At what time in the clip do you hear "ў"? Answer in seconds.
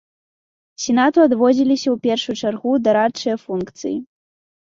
1.91-1.95